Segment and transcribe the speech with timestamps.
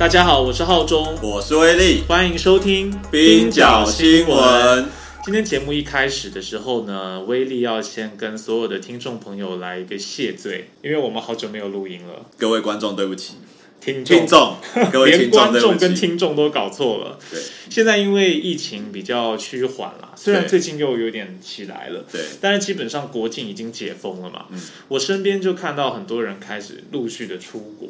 [0.00, 4.86] 大家好，我是浩中，我是威力，欢迎收听冰角新闻。
[5.22, 12.24] 今天节目一开始的时候呢，威力要先跟所有的听众朋友来一个谢罪，因为我们好久没有录音了。
[12.38, 13.34] 各位观众，对不起，
[13.78, 14.56] 听听众，
[14.90, 17.18] 各位连听众，观众跟听众都搞错了。
[17.30, 17.38] 对。
[17.68, 22.22] 现在因为疫情比较趋缓啦，虽然最近又有点起来了，对。
[22.40, 24.46] 但是基本上国境已经解封了嘛。
[24.48, 24.58] 嗯。
[24.88, 27.86] 我身边就看到很多人开始陆续的出国，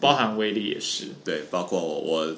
[0.00, 2.36] 包含威力也是，对，包括我，我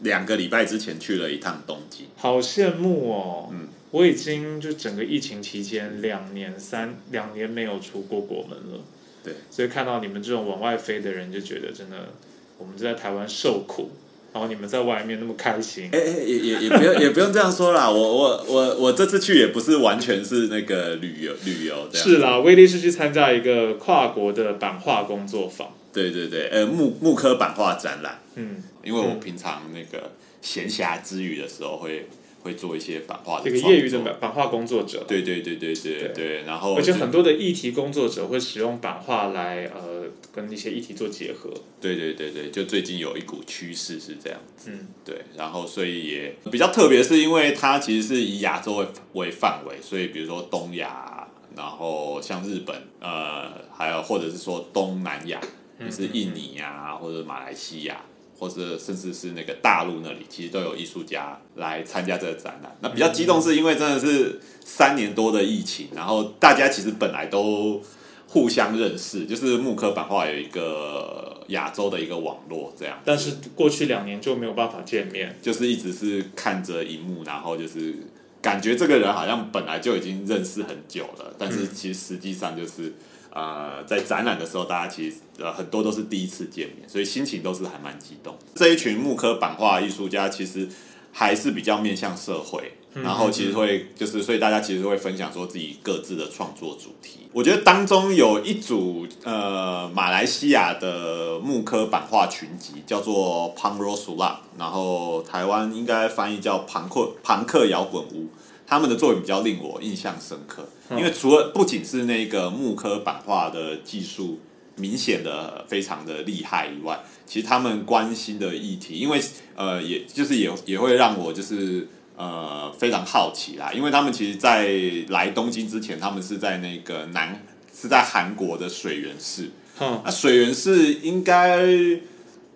[0.00, 3.48] 两个礼拜之前去了一趟东京，好羡慕哦。
[3.52, 8.80] 嗯，我已经就整个疫情期间两年三两年没有出过国门了，
[9.24, 12.10] 对，所以看到你们这种往外飞的人，就觉得真的
[12.56, 13.90] 我们就在台湾受苦，
[14.32, 15.88] 然后你们在外面那么开心。
[15.92, 25.68] 哎哎，也也也不用也不用这样说啦，我我我我这次去也不是完全是那个旅游旅游这样，是啦，威力是去参加一个跨国的版画工作坊。
[25.92, 32.06] 对对对，呃，木木刻版画展览，嗯，因为我平常那个闲暇之余的时候会
[32.42, 36.08] 会做一些版画的这个创业余的作版版画工作者，对对对对对对。
[36.14, 41.50] 对，然后而且很多的议题工作者会使用版画来呃跟一些议题做结合。
[41.80, 55.40] 对对对对，就最近有一股趋势是这样子，嗯，对，然后所以也比较特别，是因为它其实是以亚洲为为范围，所以比如说东亚，然后像日本，呃，还有或者是说东南亚，
[55.84, 58.00] 也是印尼呀、或者马来西亚。
[58.38, 62.74] 或者甚至是那个大陆那里，其实都有艺术家来参加这个展览。
[62.80, 67.82] 那比较激动是因为真的是三年多的疫情，然后大家其实本来都
[68.28, 72.98] 互相认识，就是木刻版画有一个亚洲的一个网络这样。
[73.04, 75.38] 但是过去两年就没有办法见面。
[75.42, 77.94] 就是一直是看着荧幕，然后就是
[78.40, 82.94] 感觉这个人好像本来就已经认识很久了，但是其实实际上就是
[83.32, 88.36] 呃，在展览的时候，大家其实呃很多都是第一次见面，所以心情都是还蛮激动。
[88.54, 90.68] 这一群木刻版画艺术家其实
[91.12, 97.20] 还是比较面向社会，然后其实会就是，所以大家其实会分享说自己各自的创作主题。
[97.32, 108.28] 我觉得当中有一组呃马来西亚的木刻版画群集，叫做 Punk Rock Sulap，然后台湾应该翻译叫庞克庞克摇滚屋。
[108.70, 114.38] 他们的作品比较令我印象深刻，因为除了不仅是那个木刻版画的技术
[114.76, 119.20] 明显的非常的厉害以外，其实他们关心的议题，因为
[119.56, 124.70] 呃，也就是也也会让我就是呃非常好奇啦，因为他们其实，在
[125.08, 127.44] 来东京之前，他们是在那个南
[127.74, 129.50] 是在韩国的水源市，
[129.80, 131.66] 嗯，那水源市应该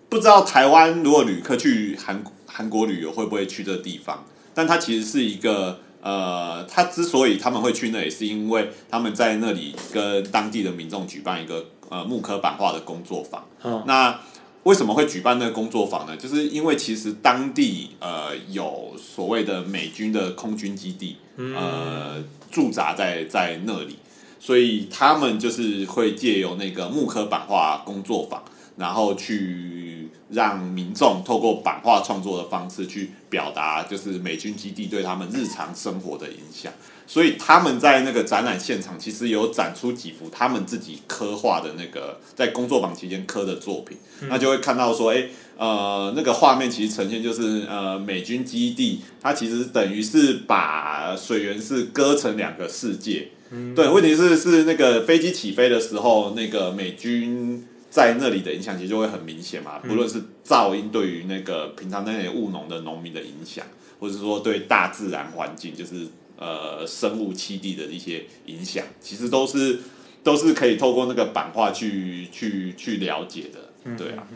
[0.07, 5.81] 不知道台湾如果旅客去韩韩国旅游会不会去这个地方，但它其实是一个。
[6.05, 13.43] 呃，他之所以他们会去那里，是因为他们在那里跟当地的民众举办一个呃木刻版画的工作坊。
[13.63, 14.19] 嗯那
[14.65, 16.15] 为什么会举办那个工作坊呢？
[16.15, 23.97] 就是因为其实当地呃有所谓的美军的空军基地，呃驻扎在在那里，
[24.39, 28.43] 所以他们就是会借由那个木刻版画工作坊，
[28.77, 29.84] 然后去
[30.29, 36.71] 让民众透过版画创作的方式去表达，就是美军基地对他们日常生活的影响。
[37.07, 53.27] 所以他们在那个展览现场，其实有展出几幅他们自己刻画的那个在工作坊期间刻的作品，那就会看到说，哎、呃，那个画面其实呈现就是呃美军基地，它其实等于是把水源是割成两个世界。
[53.75, 57.63] 对，问题是是那个飞机起飞的时候，那个美军
[57.95, 63.65] 在那里的影响其实就会很明显嘛，不论是噪音对于那个平常那里务农的农民的影响，
[64.01, 69.79] 或者说对大自然环境，就是呃生物栖地的一些影响，其实都是
[70.25, 73.95] 都是可以透过那个版画去去去了解的。
[73.97, 74.27] 对啊，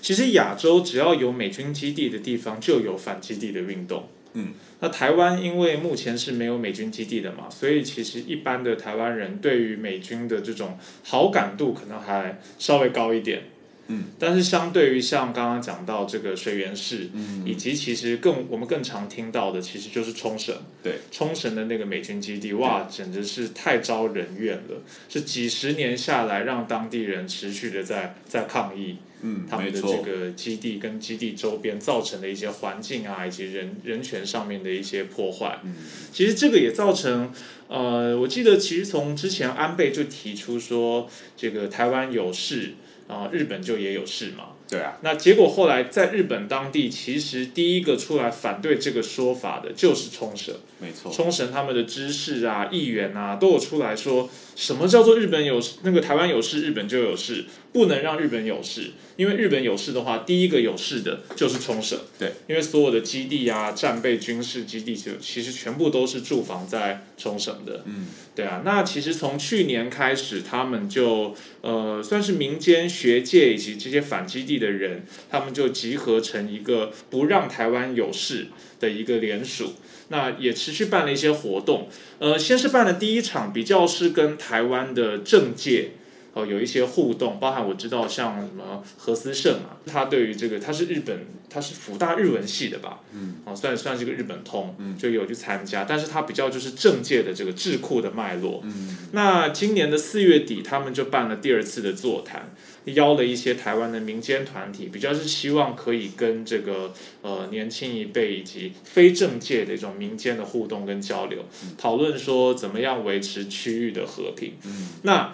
[0.00, 4.08] 其实亚洲只要有美军基地的地方，就有反基地的运动。
[4.34, 13.44] 嗯，那台湾因为目前是没有美军基地的嘛，所以其实一般的台湾人对于美军的这种好感度可能还稍微高一点。
[13.86, 20.56] 嗯，但是相对于像刚刚讲到这个水源市，嗯，以及其实更我们更常听到的，其实就是冲绳。
[20.82, 24.82] 对，冲绳的那个美军基地，哇，简直是太招人怨了！
[25.10, 35.60] 是几十年下来，让当地人持续的在在抗议嗯，他们的这，个基地跟基地周边造成的一些环境啊，以及人人权上面的一些破坏。
[35.64, 35.74] 嗯，
[36.12, 37.32] 其实这个也造成，
[37.68, 42.74] 呃，我记得其实从之前安倍就提出说，这个台湾有事
[43.08, 44.48] 啊、日本就也有事嘛。
[44.66, 50.54] 对啊，那结果后来在日本当地，其实第一个出来反对这个说法的就是冲绳。
[50.80, 57.44] 没错，冲绳他们的知事啊、议员啊，都有出来说什么叫做日本有那个台湾有事，日本就有事，
[57.74, 61.98] 不能让日本有事，因为日本有事的话，第一个有事的就是冲绳。
[62.16, 67.82] 对，因为所有的基地啊、战备军事基地，就其实全部都是驻防在冲绳的。
[67.86, 68.06] 嗯，
[68.36, 78.46] 对啊，那其实从去年开始，他们就呃，算是民间学界以及这些反基地的人，他们就集合成一个不让台湾有事
[78.78, 79.72] 的一个联署。
[80.10, 81.88] 那也持续办了一些活动，
[82.20, 85.92] 呃，先是办了第一场，比较是跟台湾的政界
[86.34, 102.54] 哦有一些互动，包含我知道像什么何思胜啊，他对于这个他是日本，他是福大日文系的吧，嗯，哦，算算是个日本通，嗯，就有去参加，但是他比较就是政界的这个智库的脉络，嗯，那今年的四月底，他们就办了第二次的座谈。
[102.88, 106.92] 邀了一些台湾的民间团体，比较是希望可以跟这个
[107.22, 111.46] 呃年轻一辈以及非政界的一种民间的互动跟交流，
[111.78, 114.52] 讨论说怎么样维持区域的和平。
[114.66, 115.32] 嗯，那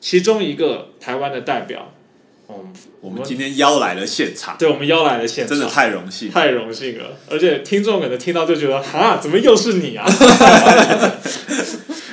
[0.00, 1.92] 其中一个台湾的代表，
[2.48, 7.16] 嗯，我们今天邀来了现场，对，我们邀来了现场，真的太荣幸，太荣幸了。
[7.28, 10.06] 而且听众可能听到就觉得，哈，怎么又是你啊？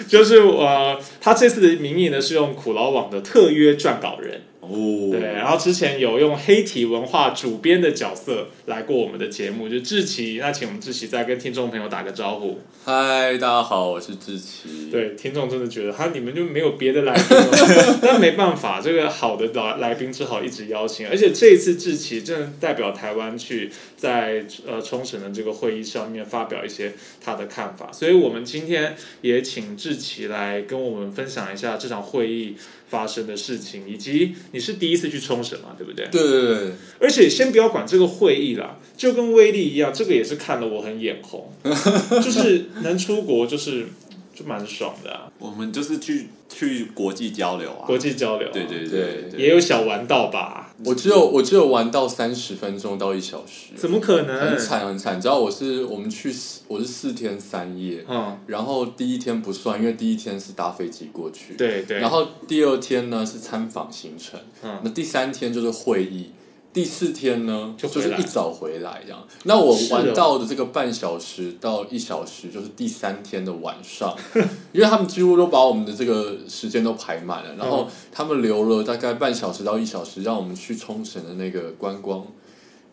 [0.08, 4.42] 就是我，他这次的名义呢是用苦劳网的特约撰稿人。
[4.70, 12.60] 哦，对，然后之前有用黑体文化主编的角色来过我们的节目，就志奇，那请我们志奇再跟听众朋友打个招呼。
[12.86, 14.90] 嗨，大家好，我是志奇。
[14.92, 32.56] 对，听众真的觉得他你们就没有别的来宾了， 但没办法，这个好的来来宾只好一直邀请，而且这一次志奇真的代表台湾去在呃冲绳的这个会议上面发表一些他的看法，所以我们今天也请志奇来跟我们分享一下这场会议。
[32.90, 36.08] 发生的事情，以及你是第一次去冲绳嘛，对不对？
[36.10, 36.72] 对对对。
[37.02, 43.88] 而且先不要管这个会议啦，就跟威力一样，这个也是看得我很眼红， 就是能出国就是
[44.38, 45.32] 就蛮爽的啊。
[45.40, 50.76] 我们就是去去国际交流啊，国际交流，对对对，也有小玩到吧。
[50.86, 54.40] 我只有我只有玩到三十分钟到一小时，怎么可能？
[54.40, 55.18] 很惨很惨。
[55.18, 56.32] 你知道我是我们去
[56.68, 61.98] 我是四天三夜，嗯，然后第一天不算，因为第一天是搭飞机过去，对对。
[61.98, 66.32] 然后第二天呢是参访行程，嗯，那第三天就是会议。
[66.78, 69.28] 第四天呢，就是一早回来这样。
[69.46, 74.16] 那我玩到的这个半小时到一小时，就是第三天的晚上，
[74.72, 82.28] 因为他们几乎都把我们的这个时间都排满了，然后他们留了大概半小时到一小时，让我们去冲绳的那个观光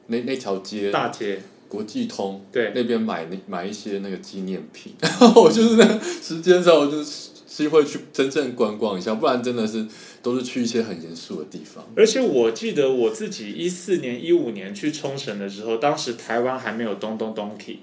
[0.07, 1.43] 那那条街大街。
[1.69, 2.73] 国际通对。
[2.75, 7.34] 那边买那买一些那个纪念品， 然后我就是那时间上我就是。
[7.57, 9.87] 机会去真正观光一下，不然真的是
[10.21, 11.85] 都是去一些很严肃的地方。
[11.95, 17.77] 而且我记得我自己一四年、一五年去冲绳的时候，当时台湾还没有东东 Donkey，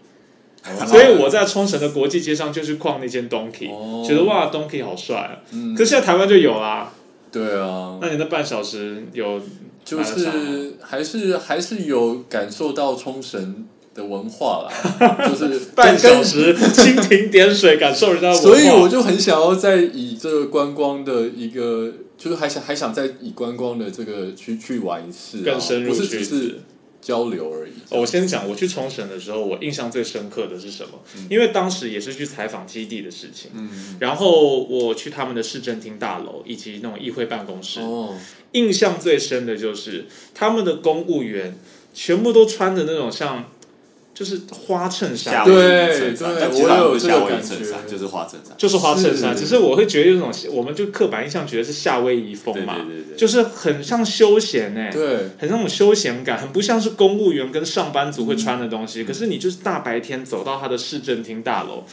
[0.85, 3.69] 所以我在冲绳的国际街上就去逛那间 Donkey，
[4.06, 5.33] 觉得哇 Donkey 好帅啊！
[5.77, 6.91] 可是现在台湾就有啦。
[7.31, 9.41] 对啊，那你那半小时有
[9.85, 13.65] 就是还是还是有感受到冲绳。
[13.93, 14.71] 的文化啦，
[15.27, 26.55] 就是半小时蜻蜓点水感受人家， 所以我就很想要再以这个观光的一个，就是还想还想再以观光的这个去去玩一次，更深入，去
[27.01, 27.71] 交流而已。
[27.89, 30.91] 我先讲，我去冲绳的时候，我印象最深刻的是什么？
[31.29, 38.15] 因为当时也是去采访基地的事情，嗯，然后我去他们的市政厅大楼以及那种议会办公室，哦，
[38.53, 41.57] 印象最深的就是他们的公务员
[41.94, 43.51] 全部都穿着那种像。
[44.21, 47.56] 就是花衬衫，对对，我有这个感觉，
[47.90, 49.35] 就是花衬衫，就是花衬衫。
[49.35, 52.75] 只是我会觉得有种，我们就刻板印象觉得是夏威夷风嘛，
[53.18, 59.04] 就是很像休闲哎，对，很那种休闲感，很不像是公务员跟上班族会穿的东西。
[59.04, 61.83] 可是你就是大白天走到他的市政厅大楼，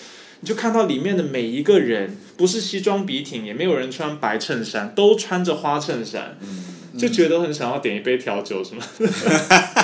[0.41, 6.37] 你就看到里面的每一个人，不是西装笔挺，也没有人穿白衬衫，都穿着花衬衫。
[6.97, 8.83] 就觉得很想要点一杯调酒，是吗？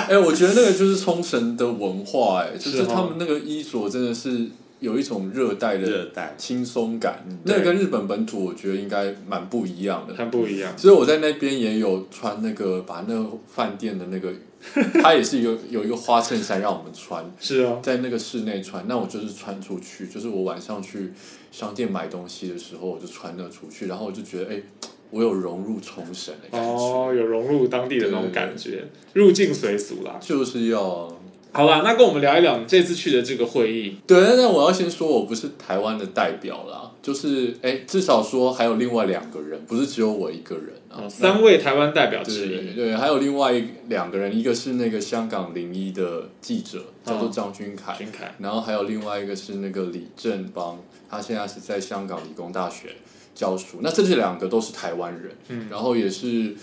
[0.07, 4.47] 哎，我觉得那个就是冲绳的文化，哎，就是他们那个衣着真的是
[4.79, 10.77] 有一种热带的轻松感，那跟日本本土我觉得应该蛮不一样的，很不一样。
[10.77, 14.31] 所以我在那边也有穿那个，把那个饭店的那个，
[15.01, 21.13] 它也是一个有一个花衬衫让我们穿，是啊，在那个室内穿，那我就是穿出去，就是我晚上去
[21.51, 24.61] 商店买东西的时候，我就穿那出去，然后我就觉得哎。
[25.11, 31.11] 我有融入冲绳的感觉，哦，有融入当地的那种感觉，入境随俗啦，就是要。
[31.51, 33.95] 好吧，那跟我们聊一聊你这次去的这个会议。
[34.05, 41.07] 对，那我要先说，我不是台湾的代表啦，就是哎，至少说还有另外两个人，不是只有我一个人啊。
[41.07, 43.53] 三位台湾代表之一，对，还有另外
[43.87, 50.77] 两个人，一个是那个香港零一的记者，叫做张君凯，君凯，然后还有另外一个是那个李正邦，
[51.09, 52.89] 他现在是在香港理工大学
[53.35, 53.81] 教书。
[53.81, 56.55] 那这是两个都是台湾人，嗯，然后也是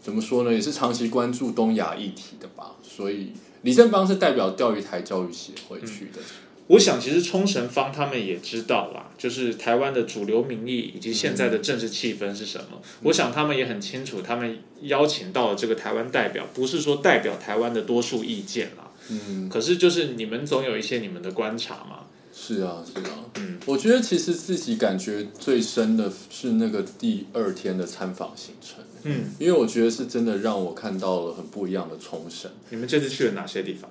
[0.00, 0.52] 怎么说呢？
[0.52, 3.32] 也是长期关注东亚议题的吧，所以。
[3.62, 6.20] 李正邦是代表钓鱼台教育协会去的。
[6.68, 12.80] 我想，其实冲绳方他们也知道啦，就是台湾的主流民意以及现在的政治气氛是什么。
[13.02, 18.90] 我想他们也很清楚，他们邀请到了这个台湾代表，不是说代表台湾的多数意见啦。
[19.10, 19.46] 嗯。
[19.50, 22.06] 可是，就是你们总有一些你们的观察嘛。
[22.32, 23.10] 是啊，是啊。
[23.36, 23.58] 嗯。
[23.66, 28.82] 我觉得其实自己感觉最深的是那个第二天的参访行程。
[29.02, 32.50] 嗯，因为我觉得是真的让我看到了很不一样的冲绳。
[32.70, 33.90] 你们这次去了哪些地方？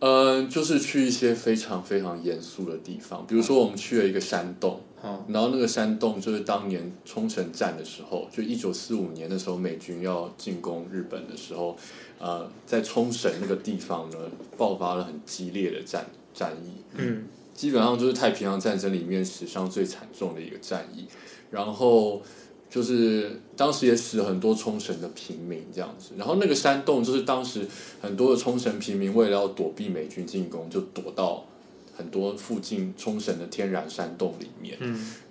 [0.00, 4.80] 嗯，就是去一些非常非常严肃的地方，比如说我们去了一个山洞，
[5.28, 11.76] 然后那个山洞就是当年冲绳战的时候，就一九四五年的时候，美军要进攻日本的时候，
[12.18, 14.16] 呃，在冲绳那个地方呢，
[14.56, 16.80] 爆发了很激烈的战战役。
[16.96, 17.24] 嗯，
[17.60, 21.04] 基本上就是太平洋战争里面史上最惨重的一个战役，
[21.50, 22.22] 然后。
[22.70, 27.66] 就是当时也死了很多冲绳的平民这样子，然后那个山洞就是当时
[28.00, 31.44] 很多的冲绳平民为了要躲避美军进攻，就躲到
[31.92, 34.78] 很多附近冲绳的天然山洞里面，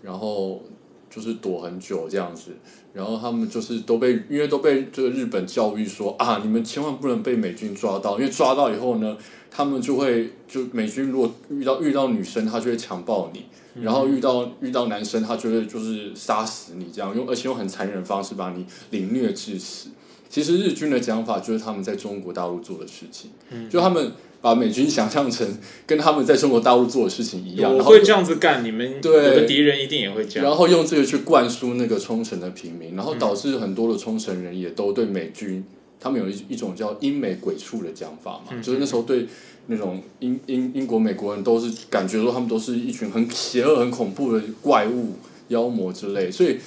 [0.01, 0.61] 然后
[1.09, 2.51] 就是躲很久这样子，
[2.91, 9.17] 然后他们就是都被因为都被这个日本教育说啊，你们千万不能被美军抓到，因为抓到以后呢，
[9.51, 13.45] 他们就会就美军如果遇到遇到女生，他就会强暴你。
[13.81, 19.89] 然后遇到遇到男生，他就会就是杀死你这样，用而且用很残忍的方式把你凌虐致死。
[20.27, 23.31] 其实日军的讲法就是他们在中国大陆做的事情，
[23.69, 25.47] 就他们把美军想象成
[25.85, 27.73] 跟他们在中国大陆做的事情一样。
[27.73, 30.49] 我会这样子干，你们对我的敌人一定也会这样。
[30.49, 35.63] 然后用这个去灌输那个冲绳的平民，然后导致很多的冲绳人也都对美军，
[35.99, 39.27] 他们有一一种叫英美鬼畜的讲法嘛，就是那时候对。
[39.71, 45.13] 那种英英英国美国人都是感觉说他们都是一群很邪恶、很恐怖的怪物、
[45.49, 46.57] 妖魔之类，所以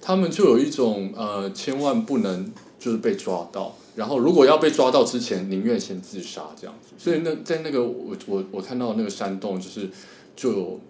[0.00, 6.96] 他们就有一种呃，千万不能就是被抓到，然后如果要被抓到之前，宁愿先自杀这样子。
[6.98, 9.88] 所以那在那个我我我看到那个山洞，就是
[10.34, 10.80] 就有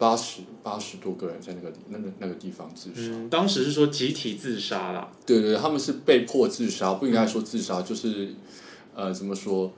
[0.00, 3.12] 八十八十多个人在那个那个那个地方自杀。
[3.30, 5.12] 当时是说集体自杀啦？
[5.24, 8.34] 对对，他们是被迫自杀，不应该说自杀，就是
[8.92, 9.72] 呃，怎么说？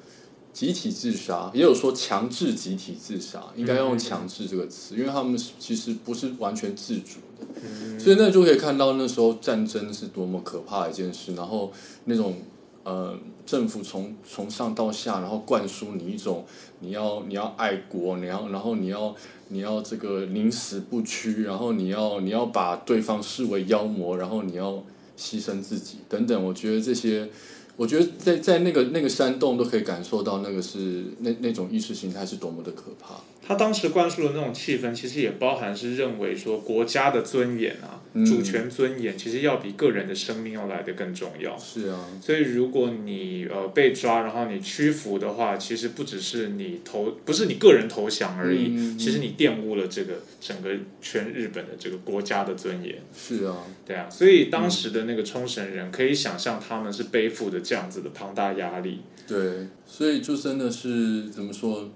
[0.50, 11.34] 集体自杀，也有说强制集体自杀，应该用“强制”这个词，因为他们其实不是完全自主的，所以那就可以看到那时候战争是多么可怕的一件事。
[11.36, 11.70] 然后
[12.06, 12.34] 那种
[12.82, 13.16] 呃，
[13.48, 16.44] 政府从从上到下，然后灌输你一种
[16.80, 19.14] 你要你要爱国，你要然后你要
[19.48, 24.84] 你要这个宁死不屈，然后你要你要把对方视为妖魔，然后你要
[25.16, 26.44] 牺牲自己等等。
[26.44, 27.30] 我觉得这些。
[27.78, 33.14] 我觉得在在那个那个山洞都可以感受到那个是那那种意识形态是多么的可怕。
[33.46, 41.58] 他当时灌输的那种气氛，其实也包含是认为说国家的尊严啊，主权尊严，其实要比个人的生命要来的更重要。
[41.58, 52.96] 是啊，所以如果你呃被抓，然后你屈服的话，其实不只是你投，不是你个人投降而已，其实你玷污了这个整个全日本的这个国家的尊严。
[53.16, 59.00] 是啊，对啊，所以当时的那个冲绳人可以想象，他们是背负着这样子的庞大压力。
[59.26, 61.90] 对，所以就真的是怎么说？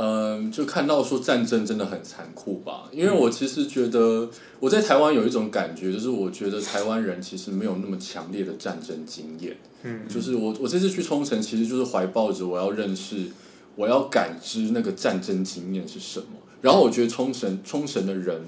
[0.00, 2.88] 嗯，就看到说战争真的很残酷吧？
[2.92, 9.56] 因为我其实觉得我在台湾有一种感觉，就是我觉得台湾人其实没有那么强烈的战争经验。
[9.82, 13.26] 嗯，就是我我这次去冲绳，其实就是怀抱着我要认识、
[13.74, 16.26] 我要感知那个战争经验是什么。
[16.62, 18.42] 然后我觉得冲绳冲绳的人，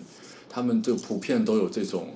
[0.49, 2.15] 他们就普遍都有这种。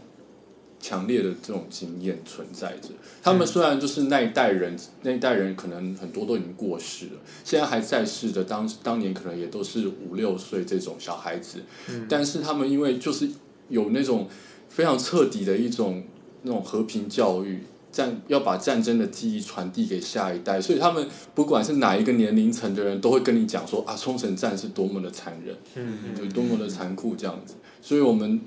[0.84, 2.90] 强烈的这种经验存在着。
[3.22, 7.12] 他们虽然就是那一代人，那一代人可能很多都已经过世了，
[7.42, 11.60] 现在还在世的，当当年可能也都是五六岁这种小孩子。
[12.06, 13.26] 但是他们因为就是
[13.70, 14.28] 有那种
[14.68, 16.04] 非常彻底的一种
[16.42, 17.60] 那种和平教育，
[17.90, 27.54] 战要把战争的记忆传递给下一代，所以他们不管是哪一个年龄层的人，都会跟你讲说啊，冲绳战是多么的残忍，嗯，有多么的残酷这样子。
[27.80, 28.38] 所以我们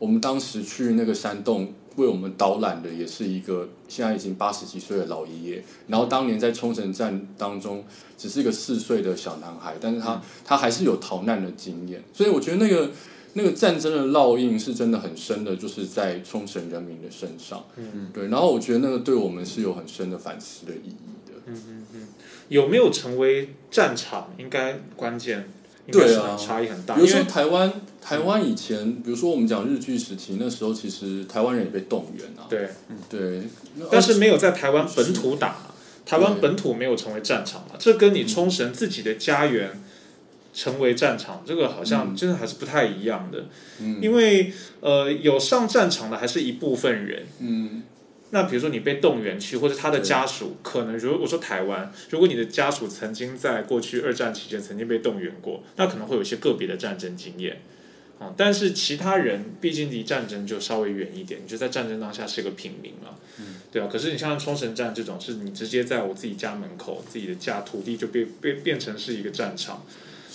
[0.00, 1.72] 我们当时去那个山洞。
[1.96, 7.84] 为我们导览的也是一个现在已经八十几岁的老爷爷，然后当年在冲绳站当中
[8.16, 12.90] 只是一个四岁的小男孩，但是他他还是有逃难的经验，所以我觉得那个
[13.34, 21.32] 那个战争的烙印是真的很深的，就是在冲绳人民的身上，嗯，对，然后我觉得那个对我们是有很深的反思的意义的。
[21.46, 22.08] 嗯嗯嗯，
[22.48, 24.32] 有没有成为战场？
[24.38, 25.48] 应该关键，
[25.86, 26.94] 对啊，差异很大。
[26.94, 32.46] 比如说台湾，台湾以前，比如说我们讲日据时期，那时候其实台湾人也被动员啊。
[32.48, 32.68] 对，
[33.08, 33.42] 对，
[33.90, 35.56] 但是没有在台湾本土打，
[36.04, 37.76] 台湾本土没有成为战场嘛？
[37.78, 39.70] 这跟你冲绳自己的家园。
[40.56, 43.46] 成为战场，这个好像真的还是不太一样的，
[44.00, 47.26] 因为呃，有上战场的还是一部分人。
[47.40, 47.82] 嗯，
[48.34, 57.62] 那比如说你被动员去，或者他的家属，可能如果我说台湾，如果你的家属曾经在过去二战期间曾经被动员过，那可能会有一些个别的战争经验
[58.18, 58.34] 啊。
[58.36, 63.88] 但是其他人毕竟离战争就稍微远一点，你就在战争当下是个平民嘛，嗯，对啊。
[63.88, 69.86] 可是你像冲绳战这种，是你直接在我自己家门口，自己的家土地就变变变成是一个战场。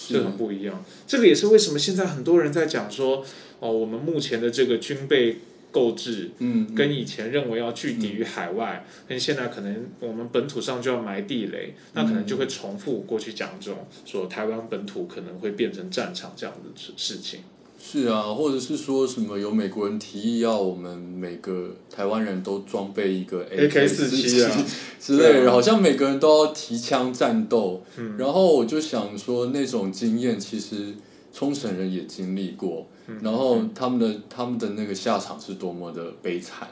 [0.07, 3.23] 就很不一样，这个也是为什么现在很多人在讲说，
[3.59, 5.37] 哦，我们目前的这个军备
[5.71, 17.41] 购置，嗯，跟以前认为要去抵御海外，跟现在可能我们本土上就要埋地雷，那可能就会重复过去讲这种说台湾本土可能会变成战场这样的事事情。
[17.81, 24.51] 是啊，或者是说什么有美国人提议要我们每个台湾人都装备一个 AK 四七啊
[24.99, 27.81] 之类，好像每个人都要提枪战斗。
[28.17, 30.93] 然后我就想说，那种经验其实
[31.33, 32.87] 冲绳人也经历过，
[33.21, 36.69] 然后他们的他们的那个下场是多么的悲惨。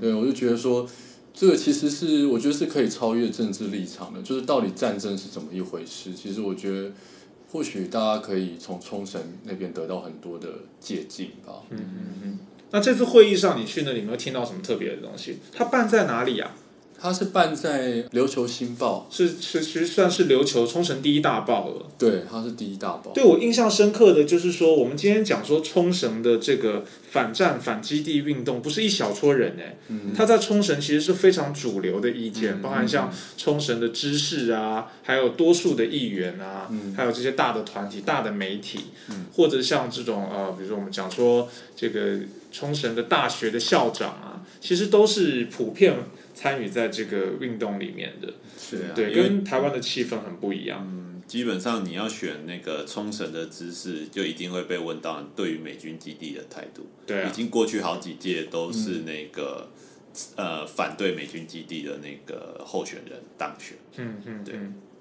[0.00, 0.88] 对，我就觉得说，
[1.34, 6.12] 这个其实是我觉得是可以超越政治立场的，就是到底战争是怎么一回事。
[6.14, 6.90] 其实我觉得。
[7.48, 10.48] 或许大家可以从冲绳那边得到很多的
[10.80, 11.62] 借鉴吧。
[11.70, 12.38] 嗯嗯嗯。
[12.72, 15.38] 那这次会议上你去那里有没有听到什么特别的东西？
[15.54, 16.50] 它办在哪里呀？
[17.00, 21.86] 它是办在琉球新报，是是其实算是琉球冲绳第一大报了。
[21.98, 23.12] 对，它是第一大报。
[23.12, 29.76] 对我印象深刻的就是说，我们今天讲说冲绳的这个反战反基地运动，不是一小撮人哎，
[30.16, 38.80] 他在冲绳其实是非常主流的意见，包含像冲绳的知识啊，还有多数的议员啊，还有这些大的团体、大的媒体，
[39.34, 42.18] 或者像这种呃，比如说我们讲说这个
[42.50, 45.94] 冲绳的大学的校长啊，其实都是普遍。
[46.36, 50.86] 参与在这个运动里面的，是啊，对，跟台湾的气氛很不一样。
[50.86, 56.86] 嗯，基本上你要选那个冲绳的姿势，就一定会被问到对于美军基地的态度。
[57.06, 59.70] 对，已经过去好几届都是那个
[60.36, 63.78] 呃反对美军基地的那个候选人当选。
[63.96, 64.54] 嗯嗯，对。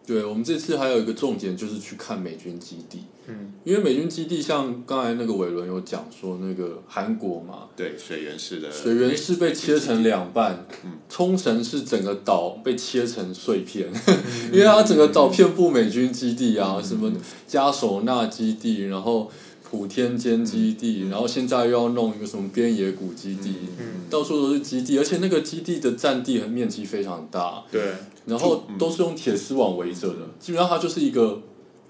[0.07, 13.89] 对我们这次还有一个重点就是去看美军基地，嗯，因为美军基地像刚才那个伟伦有讲说那个韩国嘛，对水源市的水源市被切成两半，嗯，冲绳是整个岛被切成碎片，
[14.51, 17.11] 因为它整个岛遍布美军基地啊，什么
[17.47, 19.31] 加手纳基地，然后。
[19.67, 24.03] 普天间基地，然后现在又要弄一个什么边野古基地，嗯。
[24.09, 27.81] 到处都是基地，而且那个基地的占地和面积非常大，对，
[28.25, 31.41] 然后都是用铁丝网围着的，基本上它就是一个。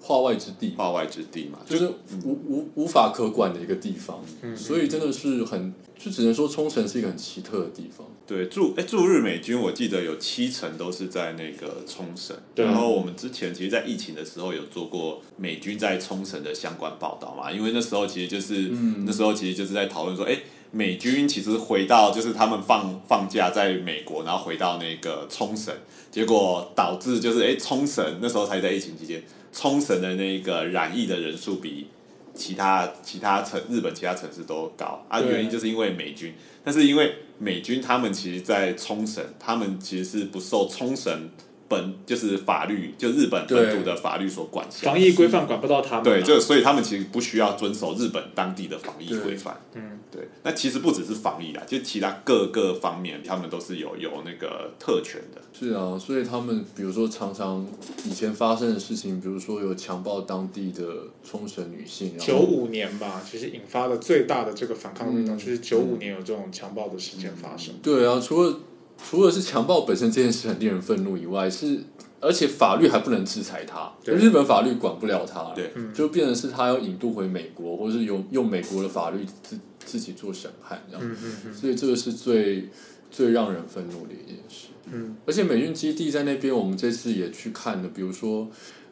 [0.06, 1.88] 化外之地，化外之地嘛，就是
[2.24, 4.22] 无无无法可管的一个地方，
[4.56, 8.06] 所以真的是很，就只能说冲绳是一个很奇特的地方。
[8.28, 12.38] 对，驻哎驻日美军，我记得有七成都是在那个冲绳。
[12.56, 18.70] 然后我们之前其实，在疫情的时候有做过美军在冲绳的相关报道嘛，因为那时候其实就是，
[19.08, 20.38] 那时候其实就是在讨论说，哎，
[20.70, 25.74] 美军其实回到就是他们放放假在美国，然后回到那个冲绳，
[26.12, 29.24] 结果导致就是哎冲绳那时候才在疫情期间。
[29.56, 31.88] 冲绳的那个染疫的人数比
[32.34, 41.30] 其他其他城日本其他城市都高啊，原因就是因为美军，但是因为美军他们其实，在冲绳，他们其实是不受冲绳。
[41.68, 46.04] 本就是法律，就日本本土的法律所管辖，防疫规范管不到他们。
[46.04, 49.60] 对，就所以他们其实不需要遵守日本当地的防疫规范。
[49.74, 50.28] 嗯，对。
[50.44, 55.42] 那其实不只是防疫啦，就其他各个方面，他们都是有有那个特权的。
[55.58, 57.66] 是啊，所以他们比如说常常
[58.06, 60.84] 以前发生的事情，比如说有强暴当地的
[61.24, 62.16] 冲绳女性。
[62.20, 67.74] 九五年吧，其实引发的最大的这个反抗运动，就是九五年有这种强暴的事件发生。
[67.82, 68.60] 对啊，除了。
[69.04, 71.80] 除了是强暴本身这件事很令人愤怒以外，是
[72.22, 81.16] 而且法律还不能制裁他，日本法律管不了他，对，就变成是他要引渡回美国，或者是用用美国的法律自自己做审判这样，
[81.54, 82.70] 所以这个是最
[83.12, 84.70] 最让人愤怒的一件事。
[84.92, 88.48] 嗯，而且美军基地在那边，我们这次也去看了，比如说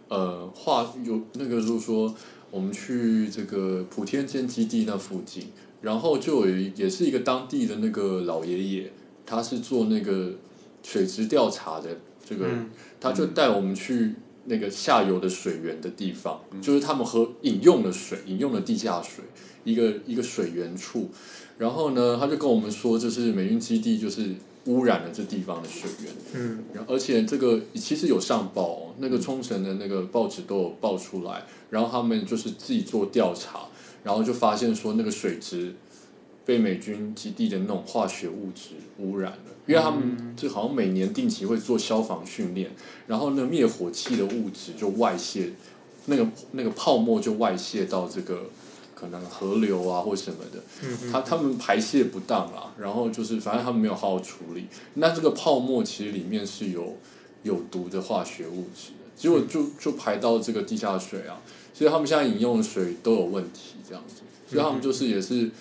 [0.10, 2.13] 呃，画有那个就是说，
[2.52, 5.48] 我们去这个普天间基地那附近，
[5.82, 8.94] 然后就有也是一个当地的那个老爷爷。
[9.26, 10.32] 他是做那个
[10.84, 12.48] 水质调查的，这个
[13.00, 19.24] 他就带我们去那个下游的水源的地方，就是他们喝饮用的水，饮用的地下水，
[19.64, 21.10] 一个一个水源处。
[21.58, 24.32] 然后呢，他就跟我们说，就是美军基地就是
[24.66, 26.12] 污染了这地方的水源。
[26.34, 33.68] 嗯，而且这个其实有上报，那个冲绳的那个报纸都有报出来，然后他们就是自己做调查，
[34.04, 35.76] 然后就发现说那个水质
[36.45, 42.71] 被美军基地的那种化学物质污染了，因为他们就好像每年定期会做消防训练，
[43.08, 45.51] 然后那灭火器的物质就外泄，
[46.06, 48.49] 那个那个泡沫就外泄到这个。
[48.95, 50.63] 可能河流啊或什么的，
[51.12, 56.95] 他他们排泄不当啦，然后就是反正他们没有好好处理，那这个泡沫其实里面是有
[57.41, 61.41] 有毒的化学物质的，结果就就排到这个地下水啊，
[61.73, 65.51] 所以他们现在饮用的水都有问题，这样子，所以他们就是也是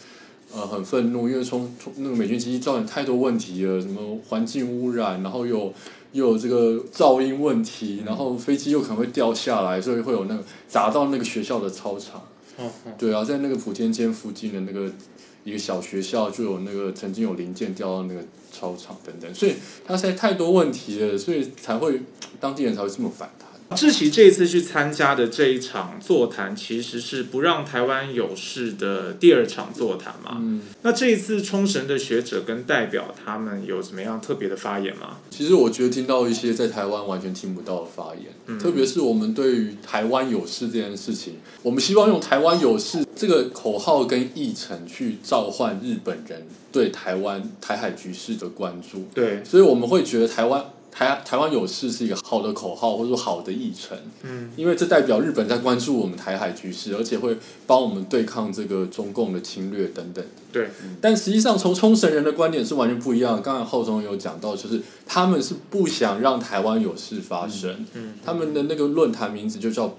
[0.55, 5.73] 呃很愤怒，因为从从那个美军基地造成太多问题了，什么环境污染，然后又
[6.13, 12.23] 又有这个噪音问题，然后飞机又可能会掉下来，所以会有那个砸到那个学校的操场。
[12.99, 14.93] 对啊，在那个普天间附近的那个
[15.43, 18.21] 一个小学校，就有那个曾经有零件掉到那个
[18.53, 22.03] 操场等等，所以它现在太多问题了，所以才会
[22.39, 23.49] 当地人才会这么反弹。
[23.75, 30.39] 志奇这一次去参加的这一场座谈，其实是不让台湾有事的第二场座谈嘛。
[30.41, 35.19] 嗯，那这一次冲绳的学者跟代表，他们有怎么样特别的发言吗？
[35.31, 49.07] 其实我觉得听到一些在台湾完全听不到的发言，特别是我们对于台湾有事这件事情，我们希望用台湾有事这个口号跟议程去召唤日本人对台湾台海局势的关注。
[49.15, 50.65] 对，所以我们会觉得台湾。
[50.93, 60.23] 台台湾有事是一个好的口号，或者说好的议程，嗯，因为这代表日本在关注我们台海局势，而且会帮我们对抗这个中共的侵略等等。
[60.53, 60.69] 对，
[61.01, 63.41] 但实际上从冲绳人的观点是完全不一样。
[63.43, 69.97] 刚才浩中有讲到，就是他们是不想让台湾有事发生，嗯，他们的那个论坛名字就叫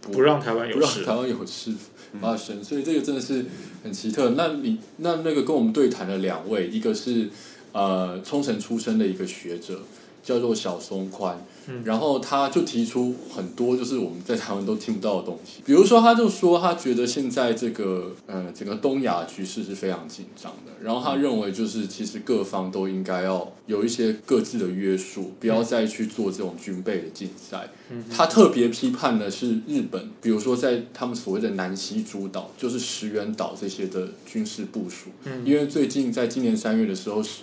[0.00, 1.72] 不让台湾有事，台湾有事
[2.20, 3.46] 发生，所以这个真的是
[3.84, 4.30] 很奇特。
[4.30, 7.30] 那你那那个跟我们对谈的两位，一个是
[7.70, 9.82] 呃冲绳出身的一个学者。
[10.22, 11.44] 叫做小松宽，
[11.84, 27.68] 然后他就提出很多就是我们在台湾都听不到的东西， 比如说他就说他觉得现在这个呃整个东亚局势是非常紧张的，然后他认为就是其实各方都应该要有一些各自的约束，不要再去做这种军备的竞赛。
[28.10, 35.10] 他特别批判的是日本，比如说在他们所谓的南西诸岛，就是石垣岛这些的军事部署，
[35.44, 37.40] 因为最近在今年三月的时候是。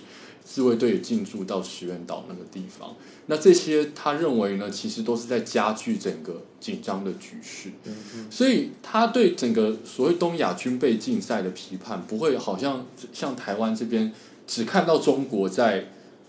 [0.52, 7.70] 自卫队也进驻到石垣岛那个地方，那这些他认为呢，其实都是在加剧整个紧张的局势。
[8.28, 14.12] 所以他对整个所谓东亚军备竞赛的批判，不会好像像台湾这边
[14.44, 15.86] 只看到中国在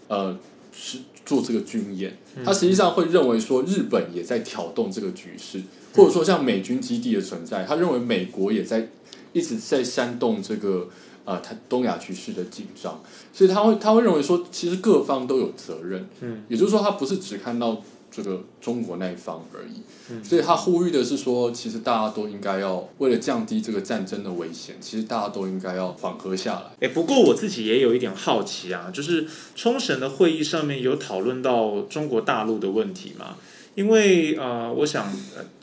[0.07, 0.37] 呃
[0.71, 5.63] 是做这个军演，他实际上会认为说日本也在挑动这个局势，
[5.95, 8.87] 或者说像美军基地的存在，他认为美国也在
[9.33, 10.87] 一直在煽动这个。
[11.23, 26.87] 啊，他东亚局势的紧张，所以他会他会认为说，其实各方都有责任，嗯，也就是说，他不是只看到这个中国那一方而已，嗯，所以他呼吁的是说，其实大家都应该要为了降低这个战争的危险，其实大家都应该要缓和下来。
[26.87, 33.37] 哎，不过我自己也有一点好奇啊，就是冲绳的会议上面有讨论到中国大陆的问题吗？
[33.75, 35.07] 因为呃，我想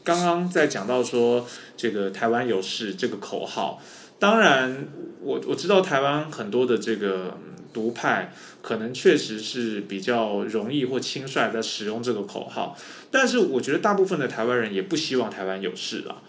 [0.02, 1.44] 刚刚在讲到说
[1.76, 3.82] 这个台湾有事这个口号。
[4.18, 4.88] 当然，
[5.20, 7.38] 我我知道台湾很多的这个
[7.72, 12.76] 独派，可能确实是比较容易或轻率的使用这个口号，
[13.10, 16.22] 但是我觉得大部分的台湾人也不希望台湾有事了。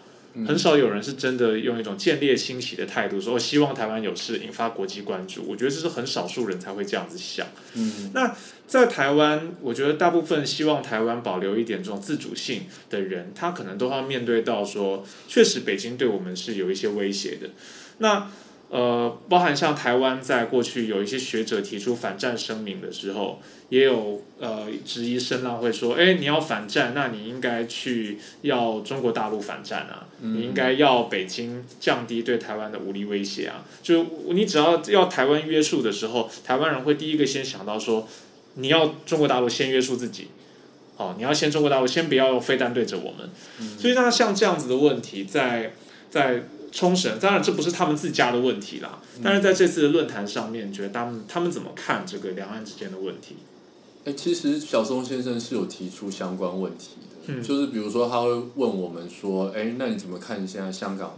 [0.46, 5.44] 很少有人是真的用一种见猎欣喜的态度说，希望台湾有事引发国际关注。
[5.48, 7.48] 我觉得这是很少数人才会这样子想。
[7.76, 8.36] 嗯，那
[8.68, 17.50] 在台湾，我觉得大部分希望台湾保留一点这种自主性的人，他可能都要面对到说，确实北京对我们是有一些威胁的。
[18.00, 18.30] 那
[18.70, 33.66] 呃，包含像台湾在过去有一些学者提出反战声明的时候，也有呃质疑声浪会说，哎，你要反战，那你应该去要中国大陆反战啊，你应该要北京降低对台湾的武力威胁啊。
[33.82, 38.08] 就你只要要台湾约束的时候，台湾人会第一个先想到说，
[38.54, 40.28] 你要中国大陆先约束自己，
[40.98, 43.28] 哦，你要先中国大陆先不要用飞弹对着我们。
[43.80, 45.74] 所以那像这样子的问题，在
[46.12, 46.44] 在。
[46.72, 49.00] 冲绳，当然这不是他们自家的问题啦。
[49.24, 53.38] 但是在这次的论坛上面，觉得他们他们怎么看这个两岸之间的问题？
[54.06, 56.92] 哎，其实小松先生是有提出相关问题
[57.28, 61.18] 的，就是比如说他会问我们说：“哎，那你怎么看现在香港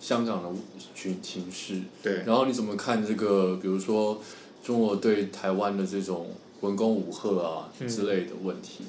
[0.00, 0.48] 香港的
[0.94, 1.80] 群情势？
[2.02, 3.56] 对，然后你怎么看这个？
[3.60, 4.20] 比如说
[4.62, 8.84] 中国对台湾的这种文攻武赫啊之类的问题？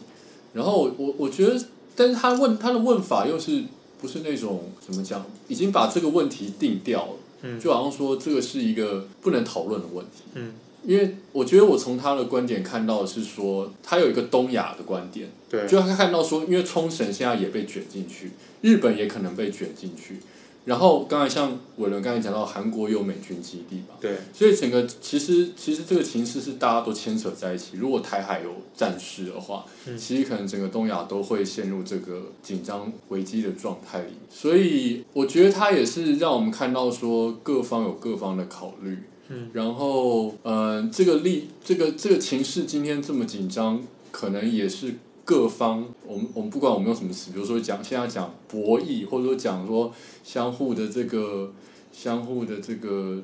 [0.54, 1.60] 然后我我我觉得，
[1.96, 3.64] 但是他问他的问法又是。
[4.06, 10.22] 不是那种怎么讲，已经把这个问题定掉了，就好像说这个是一个不能讨论的问题。
[10.36, 10.54] 嗯，
[10.86, 18.30] 因为我觉得我从他的观点看到的是说，他有一个东亚的观点，对，就他看到说，因为冲绳现在也被卷进去，
[18.62, 20.20] 日本也可能被卷进去。
[20.66, 23.96] 然后刚才像伟伦刚才讲到，韩国有美军基地嘛？
[24.02, 27.78] 对，所以整个其实其实这个情势是大家都牵扯在一起。
[27.78, 29.64] 如果台海有战事的话，
[29.98, 34.14] 其实可能整个东亚都会陷入这个紧张危机的状态里。
[34.30, 38.98] 所以我觉得它也是让我们看到说各方有各方的考虑。
[39.30, 44.96] 嗯，然后呃，这个力这个这个情势今天这么紧张，可能也是。
[45.26, 49.92] 各方，我们我们不管我们用什么词，比如说讲现在讲博弈，或者说讲说
[50.24, 51.52] 相互的这个
[51.92, 53.20] 相互的这个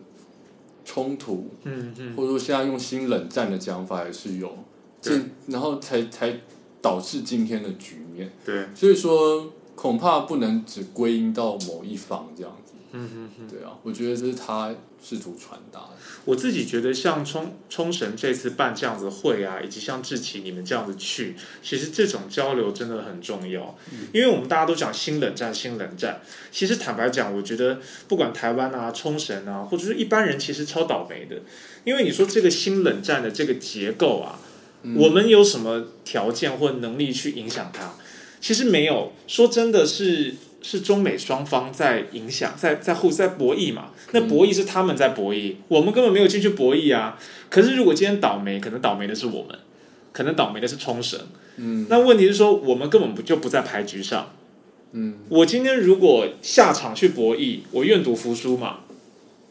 [0.83, 4.51] 冲突，嗯嗯，或者说现在用新冷战的讲法也是有，
[4.99, 5.15] 这
[5.47, 6.41] 然后才才
[6.81, 8.31] 导致今天的局面。
[8.43, 12.60] 对，所以说恐怕不能只归因到某一方这样子。
[12.93, 15.89] 嗯嗯嗯，对啊，我觉得这是他试图传达的。
[16.25, 23.77] 我自己觉得，像冲冲绳这次办这样子会啊，以及像志奇你们这样子去，其实这种交流真的很重要。
[24.11, 26.21] 因为我们大家都讲新冷战，新冷战。
[26.51, 31.37] 其实坦白讲，我觉得不管台湾啊、冲绳啊，或者是一般人，其实超倒霉的。
[31.85, 34.37] 因为你说这个新冷战的这个结构啊，
[34.97, 37.93] 我们有什么条件或能力去影响它？
[38.41, 39.13] 其实没有。
[39.27, 40.35] 说真的是。
[40.61, 43.89] 是中美双方在影响，在在互在博弈嘛？
[44.11, 47.17] 那博弈是他们在博弈，我们根本没有进去博弈啊。
[47.49, 49.59] 可是如果今天倒霉，可能倒霉的是我们，
[50.11, 51.19] 可能倒霉的是冲绳。
[51.57, 54.31] 嗯，那问题是说，我们根本不就不在牌局上。
[54.93, 58.79] 嗯，我今天如果下场去博弈，我愿赌服输嘛，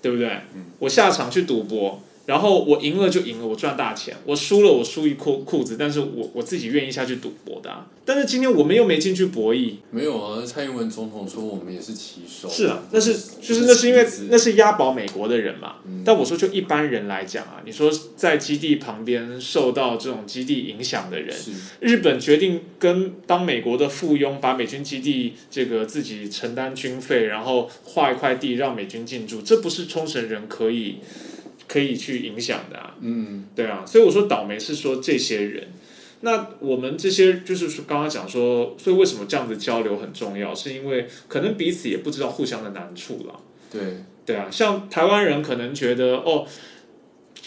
[0.00, 0.28] 对不对？
[0.54, 2.02] 嗯，我下场去赌博。
[2.30, 7.84] 然后我赢了就赢了，我赚大钱；我输了我输一裤裤子，但是我我自己愿意下去赌博的。
[8.04, 10.40] 但是今天我们又没进去博弈，没有啊？
[10.46, 12.48] 蔡英文总统说我们也是棋手。
[12.48, 15.78] 是啊，那是就是那是因为那是押宝美国的人嘛。
[16.04, 21.36] 但我说就一般人来讲啊，你说在基地旁边受到这种基地影响的人，
[21.80, 30.98] 日本决定跟当美国的附庸，把美军基地这个自己承担军费，然后划一块地让美军进驻，这不是冲绳人可以。
[31.70, 35.68] 可以去影响的啊，嗯，对啊，所以我说倒霉是说这些人，
[36.22, 43.80] 那我们这些就是说刚刚讲说，所以为什么这样子交流很重要，是因为可能彼此也不知道互相的难处了，对，
[44.26, 46.44] 对啊，像台湾人可能觉得哦，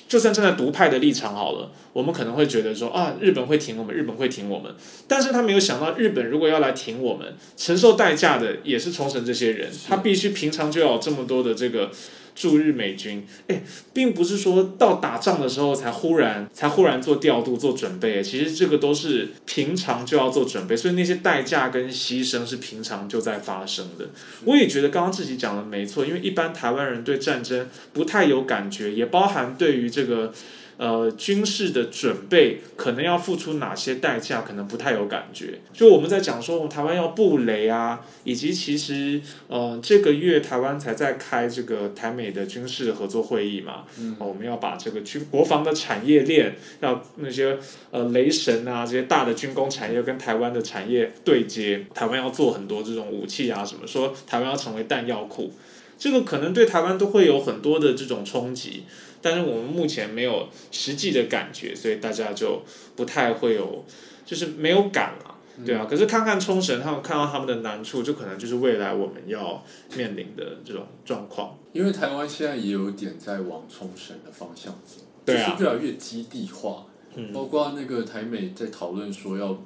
[0.08, 4.74] 就算站在独派的立场好了，我们可能会觉得说啊，日本会挺我们，日本会挺我们，
[5.06, 11.92] 但是他没有想到日本如果要来挺我们，承受代价的也是冲绳这些人，他必须平常就要有这么多的这个。
[12.36, 13.62] 驻日美军，哎，
[13.94, 24.10] 并不是说到打仗的时候才忽然才忽然做调度做准备，其实这个都是平常就要做准备，所以那些代价跟牺牲是平常就在发生的。
[24.46, 30.34] 我也觉得刚刚自己讲的没错，因为一般台湾人对战争不太有感觉，也包含对于这个。
[30.78, 35.60] 呃，军事的准备可能要付出哪些代价，可能不太有感觉。
[35.72, 43.84] 就我们在讲说，台湾要布雷啊，以及其实，呃，这个月台湾才在开这个台美的军事合作会议嘛。
[44.00, 44.16] 嗯。
[44.20, 47.58] 我们要把这个军国防的产业链，要那些
[47.92, 51.86] 呃雷神啊这些大的军工产业跟台湾的产业对接。
[51.94, 55.54] 台湾要做很多这种武器啊什么，说台湾要成为弹药库，
[56.00, 58.84] 这个可能对台湾都会有很多的这种冲击。
[59.24, 62.62] 但是我们目前没有实际的感觉，所以大家就
[62.96, 63.84] 不太会有，
[64.26, 65.88] 就是没有感啊，对啊。
[65.90, 69.64] 可是看看冲绳，他们看到他们的难处，就可能就是未来我们要
[69.96, 71.58] 面临的这种状况。
[71.72, 79.58] 因为台湾现在也有点在往冲绳的方向走，就是越来越基地化，嗯包括那个台美在讨论说要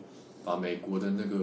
[0.46, 1.38] 把美国的那个